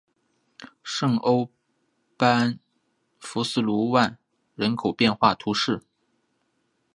[0.81, 1.51] 圣欧
[2.17, 2.59] 班
[3.19, 4.17] 福斯卢万
[4.55, 5.83] 人口变化图示